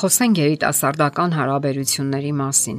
խոսենք 0.00 0.38
երիտասարդական 0.40 1.34
հարաբերությունների 1.36 2.30
մասին։ 2.38 2.76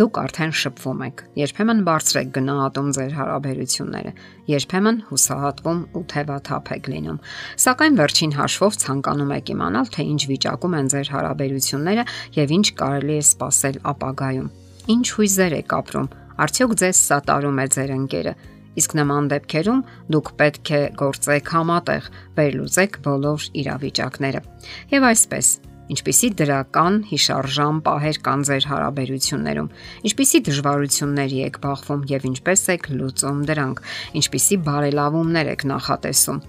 Դուք 0.00 0.16
արդեն 0.22 0.54
շփվում 0.60 1.02
եք։ 1.06 1.20
Երբեմն 1.38 1.82
բարձրեք 1.86 2.32
գնահատում 2.34 2.88
ձեր 2.96 3.12
հարաբերությունները, 3.18 4.12
երբեմն 4.50 4.98
հուսահատվում 5.10 5.82
ու 5.86 6.02
թևաթափ 6.12 6.72
եք 6.76 6.90
լինում։ 6.92 7.20
Սակայն 7.62 8.00
վերջին 8.00 8.34
հաշվով 8.40 8.78
ցանկանում 8.82 9.30
եք 9.36 9.52
իմանալ, 9.54 9.86
թե 9.94 10.06
ինչ 10.16 10.22
վիճակում 10.32 10.76
են 10.80 10.90
ձեր 10.96 11.12
հարաբերությունները 11.14 12.04
եւ 12.42 12.56
ինչ 12.58 12.66
կարելի 12.82 13.16
է 13.16 13.22
սпасել 13.30 13.78
ապագայում։ 13.94 14.50
Ինչ 14.96 15.06
հույզեր 15.14 15.56
եք 15.62 15.76
ապրում։ 15.78 16.10
Արդյոք 16.42 16.76
ձեզ 16.82 17.04
սատարում 17.06 17.62
է 17.62 17.66
ձեր 17.76 17.94
ընկերը։ 18.00 18.34
Իսկ 18.76 18.98
նման 18.98 19.30
դեպքերում 19.30 19.80
դուք 20.12 20.34
պետք 20.42 20.74
է 20.76 20.82
գործեք 21.00 21.54
համատեղ, 21.54 22.10
վերլուծեք 22.36 23.00
բոլոր 23.06 23.48
իրավիճակները։ 23.62 24.44
Եվ 24.92 25.08
այսպես, 25.14 25.48
Ինչպիսի 25.86 26.28
դրական 26.40 26.94
հիշարժան 27.06 27.76
պահեր 27.86 28.16
կան 28.26 28.40
ձեր 28.48 28.64
հարաբերություններում, 28.70 29.68
ինչպիսի 30.10 30.38
դժվարությունների 30.48 31.38
եք 31.46 31.58
բախվում 31.62 32.00
եւ 32.10 32.24
ինչպես 32.30 32.62
եք 32.74 32.88
լուծում 32.96 33.42
դրանք, 33.50 33.82
ինչպիսի 34.20 34.56
բարելավումներ 34.66 35.50
եք 35.52 35.62
նախատեսում։ 35.70 36.40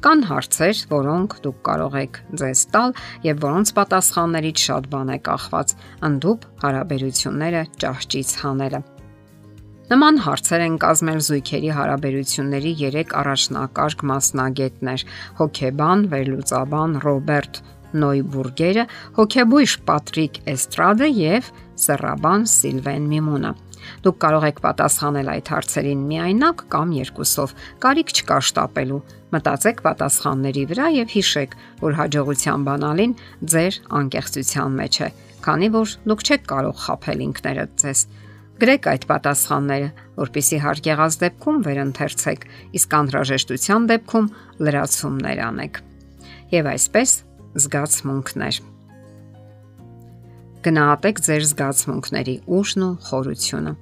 Կան 0.00 0.22
հարցեր, 0.30 0.78
որոնք 0.88 1.34
դուք 1.44 1.58
կարող 1.68 1.96
եք 2.00 2.20
ձեզ 2.40 2.60
տալ 2.72 2.94
եւ 3.26 3.42
որոնց 3.44 3.72
պատասխաններից 3.76 4.62
շատ 4.70 4.88
բան 4.94 5.12
է 5.12 5.18
կախված, 5.28 5.74
ընդդուպ 6.08 6.46
հարաբերությունները 6.62 7.62
ճահճից 7.84 8.32
հանելը։ 8.40 8.80
Նման 9.90 10.22
հարցեր 10.24 10.64
են 10.64 10.74
կազմել 10.80 11.20
զույգերի 11.26 11.70
հարաբերությունների 11.76 12.72
3 12.80 13.14
առաջնակարգ 13.20 14.04
մասնագետներ՝ 14.10 15.04
հոկեբան, 15.40 16.04
վերլուծաբան 16.14 16.92
Ռոբերտ 17.04 17.62
Նոյբուրգերը, 17.96 18.84
հոկեբույժ 19.16 19.74
Պատրիկ 19.88 20.38
Էստրադը 20.54 21.08
եւ 21.20 21.50
սեռաբան 21.80 22.46
Սիլվեն 22.54 23.10
Միմունը։ 23.10 23.52
Դուք 24.04 24.16
կարող 24.20 24.46
եք 24.50 24.60
պատասխանել 24.64 25.30
այդ 25.34 25.50
հարցերին 25.54 26.00
միայնակ 26.10 26.64
կամ 26.74 26.92
երկուսով։ 27.00 27.54
Կարիք 27.84 28.12
չկա 28.20 28.38
շտապելու։ 28.50 29.00
Մտածեք 29.34 29.82
պատասխանների 29.86 30.64
վրա 30.70 30.86
եւ 31.00 31.14
հիշեք, 31.16 31.56
որ 31.80 31.96
հաջողության 32.00 32.66
բանալին 32.68 33.14
ձեր 33.54 33.78
անկեղծության 34.00 34.76
մեջ 34.80 35.00
է, 35.00 35.08
քանի 35.46 35.68
որ 35.76 35.94
դուք 36.10 36.24
չեք 36.26 36.44
կարող 36.50 36.82
խაფել 36.84 37.24
ինքներդ 37.30 37.72
ձեզ։ 37.80 38.02
Գրեք 38.60 38.86
այդ 38.90 39.04
պատասխանները, 39.08 39.88
որpիսի 40.20 40.58
հարկ 40.60 40.88
եղած 40.90 41.14
դեպքում 41.22 41.60
վերընթերցեք, 41.64 42.42
իսկ 42.76 42.96
անհրաժեշտության 43.00 43.86
դեպքում 43.94 44.30
լրացումներ 44.66 45.40
անեք։ 45.46 45.80
Եվ 46.50 46.68
այսպես 46.74 47.14
զգացմունքներ։ 47.58 48.58
Գնահատեք 50.62 51.20
ձեր 51.26 51.44
զգացմունքների 51.50 52.34
ուժն 52.46 52.84
ու 52.86 52.90
խորությունը։ 53.08 53.72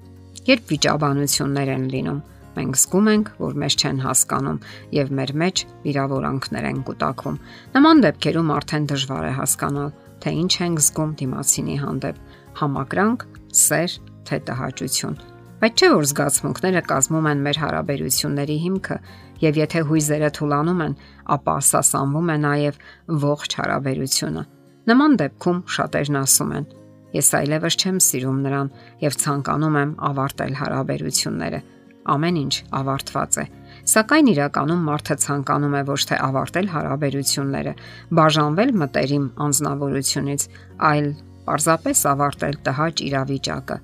Երբ 0.49 0.73
վիճաբանություններ 0.73 1.73
են 1.75 1.85
լինում, 1.93 2.21
մենք 2.57 2.79
զգում 2.81 3.11
ենք, 3.13 3.31
որ 3.45 3.59
մեզ 3.63 3.77
չեն 3.79 4.01
հասկանում 4.07 4.61
եւ 4.97 5.13
մեր 5.19 5.33
մեջ 5.43 5.65
վիրավորանքներ 5.85 6.69
են 6.73 6.81
կուտակվում։ 6.89 7.41
Նման 7.77 8.03
դեպքերում 8.09 8.53
արդեն 8.57 8.89
դժվար 8.89 9.29
է 9.29 9.33
հասկանալ, 9.37 9.91
թե 10.25 10.31
ինչ 10.39 10.53
ենք 10.65 10.85
զգում 10.89 11.13
դիմացինի 11.21 11.77
հանդեպ՝ 11.85 12.23
համակրանք, 12.63 13.27
սեր, 13.69 13.91
թե 14.29 14.37
տհաճություն։ 14.49 15.21
Բայց 15.59 15.75
չէ 15.83 15.89
որ 15.91 16.05
զգացմունքները 16.09 16.81
կազմում 16.89 17.27
են 17.29 17.41
մեր 17.45 17.57
հարաբերությունների 17.59 18.57
հիմքը, 18.65 18.97
եւ 19.43 19.59
եթե 19.63 19.83
հույզերը 19.89 20.31
թուլանում 20.39 20.83
են, 20.87 20.95
ապա 21.35 21.55
սասանվում 21.69 22.33
է 22.35 22.37
նաեւ 22.45 22.79
ողջ 23.25 23.57
հարաբերությունը։ 23.61 24.43
Նման 24.89 25.17
դեպքում 25.21 25.59
շատերն 25.79 26.19
ասում 26.23 26.53
են. 26.59 26.69
Ես 27.09 27.29
այլևս 27.39 27.75
չեմ 27.79 27.99
սիրում 28.05 28.39
նրան 28.45 28.71
եւ 29.05 29.17
ցանկանում 29.23 29.77
եմ 29.83 29.93
ավարտել 30.09 30.55
հարաբերությունները։ 30.59 31.61
Ամեն 32.09 32.37
ինչ 32.41 32.55
ավարտված 32.79 33.39
է։ 33.39 33.45
Սակայն 33.89 34.29
իրականում 34.33 34.85
մարդը 34.89 35.17
ցանկանում 35.25 35.77
է 35.79 35.83
ոչ 35.89 36.01
թե 36.09 36.19
ավարտել 36.29 36.71
հարաբերությունները, 36.73 37.73
բաժանվել 38.19 38.73
մտերիմ 38.83 39.27
անznավորությունից, 39.49 40.47
այլ 40.89 41.09
պարզապես 41.49 42.05
ավարտել 42.13 42.57
տհաճ 42.69 43.03
իրավիճակը, 43.09 43.77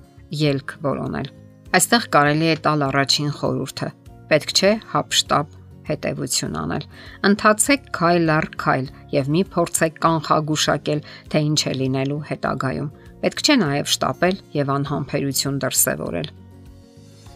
ելք 0.45 0.75
որոնել։ 0.85 1.29
Այստեղ 1.75 2.09
կարելի 2.15 2.49
է 2.53 2.57
տալ 2.65 2.85
առաջին 2.89 3.31
խորհուրդը. 3.41 3.89
Պետք 4.31 4.53
չէ 4.55 4.71
հապշտապ 4.93 5.53
հետևություն 5.89 6.57
անել։ 6.61 6.85
Ընթացեք 7.29 7.89
քայլ 7.95 8.31
առ 8.35 8.47
քայլ 8.61 8.87
եւ 9.13 9.29
մի 9.35 9.43
փորձեք 9.53 9.99
կանխագուշակել, 10.05 11.03
թե 11.29 11.41
ինչ 11.49 11.59
է 11.65 11.73
լինելու 11.81 12.21
հետագայում։ 12.31 12.89
Պետք 13.25 13.43
չէ 13.45 13.55
նաեւ 13.61 13.91
շտապել 13.95 14.41
եւ 14.55 14.73
անհամբերություն 14.75 15.59
դրսևորել։ 15.65 16.29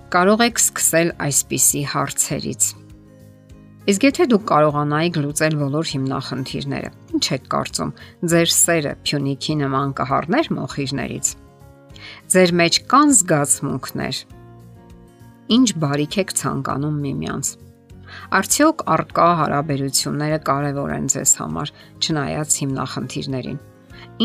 Կարող 0.09 0.45
եք 0.49 0.61
սկսել 0.63 1.09
այսպիսի 1.29 1.81
հարցերից։ 1.93 2.69
Իսկ 3.89 4.03
եթե 4.05 4.25
դուք 4.29 4.43
կարողանայիք 4.49 5.19
լուծել 5.23 5.55
բոլոր 5.59 5.85
հիմնախնդիրները, 5.89 6.89
ինչ 7.17 7.25
եք 7.35 7.45
կարծում, 7.53 7.93
ձեր 8.33 8.51
սերը 8.53 8.91
Փյունիկի 9.05 9.55
նման 9.61 9.93
կհառներ 9.97 10.49
մոխիրներից։ 10.57 11.31
Ձեր 12.33 12.53
մեջ 12.59 12.79
կան 12.91 13.13
զգացմունքներ։ 13.19 14.19
Ինչ 15.49 15.69
բարիք 15.81 16.15
եք 16.21 16.31
ցանկանում 16.37 16.97
միմյանց։ 17.03 17.47
Արդյոք 18.37 18.81
արկա 18.93 19.29
հարաբերությունները 19.39 20.37
կարևոր 20.45 20.91
են 20.93 21.07
ձեզ 21.09 21.31
համար, 21.39 21.71
չնայած 22.05 22.57
հիմնախնդիրներին։ 22.59 23.57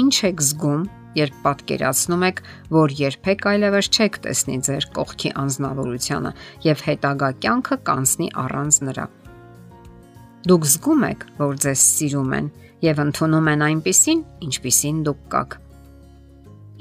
Ինչ 0.01 0.15
եք 0.29 0.43
զգում, 0.45 0.83
երբ 1.17 1.39
պատկերացնում 1.47 2.27
եք, 2.29 2.43
որ 2.77 2.95
երբեք 2.99 3.47
այլևս 3.55 3.89
չեք 3.95 4.19
տեսնի 4.27 4.59
ձեր 4.69 4.87
կողքի 4.99 5.33
անznավորությունը 5.45 6.33
եւ 6.69 6.85
հետագա 6.89 7.31
կյանքը 7.45 7.79
կանցնի 7.89 8.29
առանց 8.45 8.81
նրա։ 8.89 9.07
Դուք 10.45 10.69
զգում 10.75 11.07
եք, 11.09 11.27
որ 11.41 11.55
ձեզ 11.65 11.87
սիրում 11.95 12.37
են 12.37 12.53
եւ 12.85 13.01
ընդունում 13.05 13.49
են 13.55 13.65
այնպիսին, 13.65 14.21
ինչպիսին 14.45 15.01
դուք 15.09 15.25
կաք։ 15.33 15.57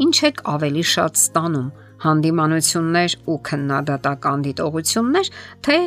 Ինչ 0.04 0.16
եք 0.28 0.44
ավելի 0.52 0.84
շատ 0.94 1.24
ստանում՝ 1.24 1.72
հանդիմանություններ 2.04 3.18
ու 3.32 3.38
քննադատական 3.50 4.46
դիտողություններ, 4.48 5.32
թե 5.64 5.78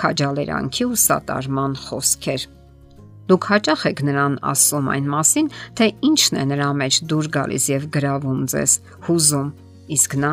քաջալերանքի 0.00 0.84
ու 0.86 1.00
սատարման 1.06 1.76
խոսքեր։ 1.86 2.46
Դուք 3.26 3.46
հաճախ 3.50 3.80
եք 3.90 4.00
նրան 4.06 4.34
ասում 4.46 4.90
այն 4.92 5.06
մասին, 5.10 5.48
թե 5.78 5.86
ինչն 6.06 6.36
է 6.38 6.44
նրա 6.52 6.68
մեջ 6.80 6.98
դուր 7.10 7.28
գալիս 7.36 7.64
եւ 7.72 7.86
գրավում 7.96 8.42
ձեզ, 8.52 8.74
հուզում, 9.06 9.48
իսկ 9.96 10.16
նա 10.22 10.32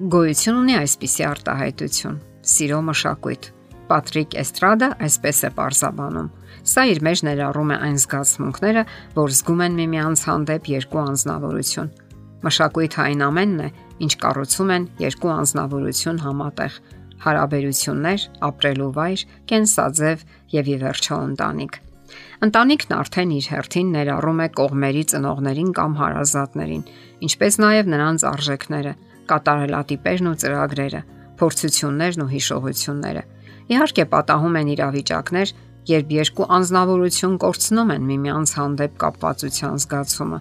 գոյություն 0.00 0.60
ունի 0.62 0.74
այսպիսի 0.80 1.24
արտահայտություն՝ 1.28 2.14
սիրո 2.50 2.78
մշակույթ։ 2.88 3.48
Պատրիկ 3.90 4.36
Էստրադա 4.40 4.88
այսպես 5.04 5.40
է 5.44 5.50
parzabanum։ 5.58 6.30
Սա 6.70 6.84
իր 6.88 7.00
մեջ 7.04 7.22
ներառում 7.26 7.72
է 7.74 7.76
այն 7.84 7.98
զգացմունքները, 8.00 8.84
որ 9.18 9.34
զգում 9.36 9.62
են 9.66 9.76
միմյանց 9.80 10.22
հանդեպ 10.30 10.70
երկու 10.72 11.02
անznավորություն։ 11.02 11.92
Մշակույթը 12.46 13.00
այն 13.04 13.24
ամենն 13.28 13.60
է, 13.60 13.68
ինչ 14.04 14.12
կառուցում 14.24 14.72
են 14.76 14.88
երկու 15.04 15.32
անznավորություն 15.36 16.24
համատեղ. 16.24 16.80
հարաբերություններ, 17.20 18.20
ապրելու 18.48 18.90
վայր, 18.96 19.22
կենսաձև 19.50 20.22
եւ 20.56 20.68
ի 20.72 20.76
վերջո 20.80 21.16
ընտանիք։ 21.30 21.74
Ընտանիքն 22.40 22.94
արդեն 22.96 23.32
իր 23.36 23.46
հերթին 23.52 23.90
ներառում 23.94 24.40
է 24.40 24.46
կողմերի 24.56 25.02
ծնողներին 25.12 25.72
կամ 25.76 25.96
հարազատներին, 26.00 26.84
ինչպես 27.28 27.58
նաև 27.60 27.90
նրանց 27.92 28.24
արժեքները, 28.30 28.92
կատարելատիպերն 29.30 30.30
ու 30.30 30.38
ծրագրերը, 30.40 31.02
փորձություններն 31.40 32.24
ու 32.24 32.30
հիշողությունները։ 32.34 33.22
Իհարկե 33.70 34.04
պատահում 34.16 34.56
են 34.60 34.70
իրավիճակներ, 34.74 35.52
երբ 35.90 36.14
երկու 36.16 36.48
անznավորություն 36.56 37.36
կորցնում 37.44 37.92
են 37.94 38.08
միմյանց 38.10 38.50
հանդեպ 38.60 38.96
կապվածության 39.04 39.80
զգացումը, 39.84 40.38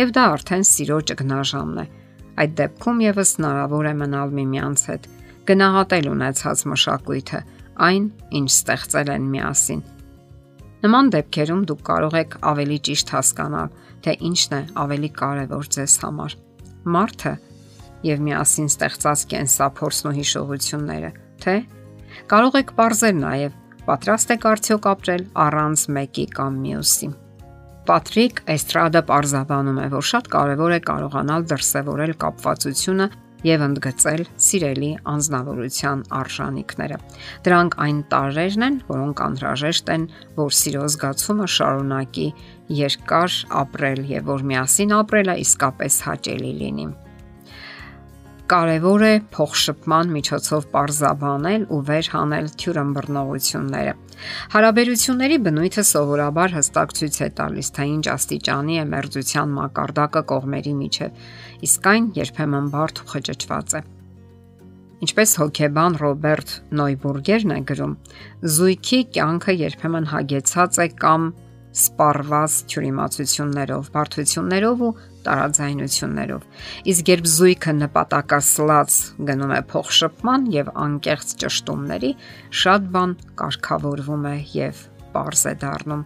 եւ 0.00 0.12
դա 0.16 0.24
արդեն 0.32 0.64
սիրո 0.72 0.98
ճգնաժամն 1.12 1.82
է։ 1.82 1.86
Այդ 2.40 2.54
դեպքում 2.58 3.02
եւս 3.04 3.32
հնարավոր 3.38 3.88
է 3.90 3.94
մնալ 4.02 4.32
միմյանց 4.38 4.84
հետ 4.92 5.08
գնահատել 5.48 6.08
ունեցած 6.12 6.62
մշակույթը, 6.70 7.40
այն, 7.82 8.04
ինչ 8.38 8.48
ստեղծել 8.52 9.10
են 9.12 9.24
միասին։ 9.32 9.80
Նման 10.82 11.10
դեպքերում 11.14 11.64
դուք 11.70 11.82
կարող 11.88 12.16
եք 12.22 12.36
ավելի 12.52 12.78
ճիշտ 12.88 13.12
հասկանալ, 13.16 13.72
թե 14.02 14.14
ինչն 14.28 14.54
է 14.58 14.62
ավելի 14.82 15.10
կարևոր 15.18 15.70
ձեզ 15.76 15.96
համար։ 16.02 16.36
Մարդը 16.96 17.34
եւ 18.08 18.22
միասին 18.26 18.70
ստեղծած 18.72 19.24
կենսափորձն 19.32 20.10
ու 20.10 20.14
հիշողությունները, 20.18 21.10
թե 21.42 21.56
կարող 22.32 22.58
եք 22.62 22.72
parzել 22.78 23.18
նաեւ 23.22 23.58
պատրաստ 23.86 24.34
եք 24.36 24.48
արդյոք 24.52 24.88
ապրել 24.92 25.26
առանց 25.46 25.86
մեկի 25.98 26.26
կամ 26.38 26.58
մյուսի։ 26.66 27.12
Պատրիկ 27.82 28.44
Էստրադա 28.52 29.00
parzavանում 29.08 29.78
է, 29.82 29.86
որ 29.90 30.04
շատ 30.06 30.28
կարևոր 30.30 30.74
է 30.76 30.78
կարողանալ 30.86 31.46
դրսևորել 31.50 32.12
կապվածությունը 32.22 33.08
եւ 33.42 33.64
ընդգծել 33.66 34.22
սիրելի 34.46 34.90
անznավորության 35.12 36.04
արժանինքները։ 36.20 37.00
Դրանք 37.48 37.76
այն 37.86 38.00
տարերն 38.14 38.66
են, 38.68 38.80
որոնք 38.92 39.22
անհրաժեշտ 39.26 39.94
են, 39.98 40.08
որ 40.38 40.58
սիրո 40.62 40.88
զգացումը 40.94 41.52
շարունակի 41.58 42.28
երկար 42.86 43.38
ապրել 43.66 44.04
եւ 44.14 44.30
որ 44.30 44.50
միասին 44.52 44.98
ապրելը 45.02 45.40
իսկապես 45.42 46.02
հաճելի 46.06 46.52
լինի 46.62 46.92
կարևոր 48.52 49.02
է 49.06 49.12
փոխշփման 49.32 50.10
միջոցով 50.12 50.64
parzabanել 50.74 51.62
ու 51.72 51.78
վերհանել 51.88 52.48
թյուրըմբռնողությունները։ 52.60 53.94
Հարաբերությունների 54.52 55.38
բնույթը 55.46 55.84
սովորաբար 55.88 56.52
հստակ 56.58 56.92
ցույց 56.98 57.16
է 57.16 57.28
տալիս, 57.38 57.70
թե 57.78 57.86
ինչ 57.92 58.04
աստիճանի 58.12 58.76
է 58.76 58.84
մերձության 58.92 59.54
մակարդակը 59.56 60.22
կողմերի 60.32 60.74
միջև, 60.82 61.24
իսկ 61.68 61.88
այն 61.92 62.10
երբեմն 62.20 62.68
բարդ 62.76 63.00
ու 63.02 63.08
խճճված 63.12 63.76
է։ 63.80 63.82
Ինչպես 65.02 65.30
հոկեբան 65.40 65.96
Ռոբերտ 66.02 66.52
Նոյբուրգերն 66.78 67.56
է 67.56 67.60
գրում, 67.72 67.94
զույգի 68.52 69.00
կյանքը 69.16 69.54
երբեմն 69.62 70.04
հագեցած 70.12 70.78
է 70.84 70.86
կամ 71.00 71.24
սպառված 71.72 72.56
թյուրիմացություններով, 72.72 73.90
բարդություններով 73.96 74.84
ու 74.86 74.92
տարաձայնություններով։ 75.26 76.46
Իսկ 76.92 77.12
երբ 77.12 77.28
զույգը 77.32 77.74
նպատակասլաց 77.80 78.96
գնում 79.32 79.54
է 79.56 79.60
փոխշփման 79.72 80.48
եւ 80.52 80.72
անկեղծ 80.86 81.36
ճշտումների, 81.42 82.14
շատ 82.62 82.88
բան 82.96 83.14
կարգավորվում 83.42 84.26
է 84.32 84.36
եւ 84.56 84.86
པարզ 85.12 85.46
է 85.52 85.54
դառնում, 85.62 86.04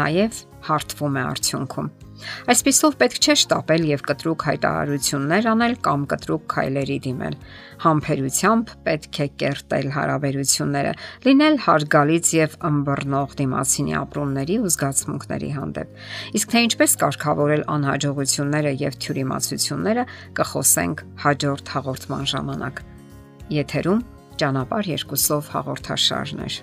նաև 0.00 0.42
հարթվում 0.70 1.20
է 1.20 1.22
արդյունքում։ 1.34 1.88
Այսպիսով 2.52 2.94
պետք 3.00 3.16
չէ 3.24 3.34
շտապել 3.42 3.84
եւ 3.88 4.02
կտրուկ 4.08 4.44
հայտարարություններ 4.48 5.48
անել 5.50 5.74
կամ 5.84 6.04
կտրուկ 6.12 6.44
քայլերի 6.54 6.98
դիմել։ 7.06 7.36
Համբերությամբ 7.84 8.72
պետք 8.86 9.18
է 9.24 9.26
կերտել 9.42 9.88
հարաբերությունները, 9.96 10.92
լինել 11.26 11.58
հարգալից 11.66 12.30
եւ 12.38 12.56
ըմբռնող 12.70 13.34
դիմացինի 13.42 13.96
ապրումների 14.00 14.58
ու 14.62 14.72
զգացմունքների 14.74 15.50
հանդեպ։ 15.58 16.04
Իսկ 16.38 16.54
թե 16.54 16.64
ինչպես 16.68 16.96
կարգավորել 17.04 17.66
անհաջողությունները 17.74 18.74
եւ 18.84 19.00
թյուրիմացությունները, 19.04 20.06
կխոսենք 20.38 21.04
հաջորդ 21.24 21.74
հաղորդման 21.74 22.30
ժամանակ։ 22.34 22.84
Եթերում 23.58 24.06
ճանապարհ 24.40 24.94
երկուսով 24.94 25.50
հաղորդաշարներ։ 25.54 26.62